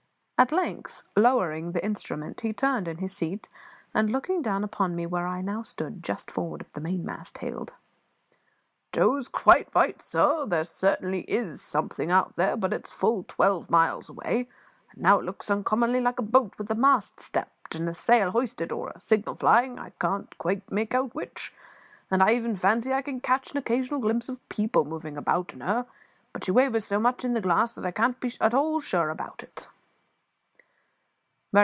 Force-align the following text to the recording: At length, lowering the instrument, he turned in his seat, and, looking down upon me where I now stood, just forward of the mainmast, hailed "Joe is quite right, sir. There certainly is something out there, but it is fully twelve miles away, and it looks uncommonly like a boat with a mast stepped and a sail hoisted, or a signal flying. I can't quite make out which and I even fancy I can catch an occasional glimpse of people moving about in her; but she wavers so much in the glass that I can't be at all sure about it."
At 0.39 0.51
length, 0.51 1.03
lowering 1.15 1.73
the 1.73 1.85
instrument, 1.85 2.41
he 2.41 2.51
turned 2.51 2.87
in 2.87 2.97
his 2.97 3.15
seat, 3.15 3.47
and, 3.93 4.09
looking 4.09 4.41
down 4.41 4.63
upon 4.63 4.95
me 4.95 5.05
where 5.05 5.27
I 5.27 5.39
now 5.41 5.61
stood, 5.61 6.01
just 6.03 6.31
forward 6.31 6.61
of 6.61 6.73
the 6.73 6.81
mainmast, 6.81 7.37
hailed 7.37 7.73
"Joe 8.91 9.17
is 9.17 9.27
quite 9.27 9.67
right, 9.75 10.01
sir. 10.01 10.47
There 10.47 10.63
certainly 10.63 11.21
is 11.27 11.61
something 11.61 12.09
out 12.09 12.37
there, 12.37 12.57
but 12.57 12.73
it 12.73 12.85
is 12.87 12.91
fully 12.91 13.25
twelve 13.25 13.69
miles 13.69 14.09
away, 14.09 14.49
and 14.93 15.05
it 15.05 15.23
looks 15.23 15.51
uncommonly 15.51 16.01
like 16.01 16.17
a 16.17 16.23
boat 16.23 16.53
with 16.57 16.71
a 16.71 16.75
mast 16.75 17.19
stepped 17.19 17.75
and 17.75 17.87
a 17.87 17.93
sail 17.93 18.31
hoisted, 18.31 18.71
or 18.71 18.89
a 18.95 18.99
signal 18.99 19.35
flying. 19.35 19.77
I 19.77 19.91
can't 20.01 20.35
quite 20.39 20.71
make 20.71 20.95
out 20.95 21.13
which 21.13 21.53
and 22.09 22.23
I 22.23 22.31
even 22.33 22.55
fancy 22.55 22.91
I 22.91 23.03
can 23.03 23.19
catch 23.19 23.51
an 23.51 23.57
occasional 23.57 23.99
glimpse 23.99 24.27
of 24.27 24.49
people 24.49 24.85
moving 24.85 25.17
about 25.17 25.53
in 25.53 25.59
her; 25.61 25.85
but 26.33 26.45
she 26.45 26.49
wavers 26.51 26.83
so 26.85 26.99
much 26.99 27.23
in 27.23 27.35
the 27.35 27.41
glass 27.41 27.75
that 27.75 27.85
I 27.85 27.91
can't 27.91 28.19
be 28.19 28.33
at 28.41 28.55
all 28.55 28.79
sure 28.81 29.11
about 29.11 29.43
it." 29.43 29.67